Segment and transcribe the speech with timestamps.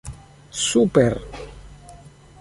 [0.51, 1.13] super